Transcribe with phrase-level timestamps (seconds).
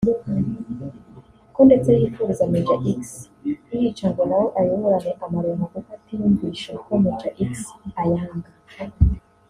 [1.53, 2.99] ko ndetse yifuriza Major X
[3.65, 7.51] kuyica ngo na we ayabone (amaronko) kuko atiyumvisha ko Major X
[8.01, 8.49] ayanga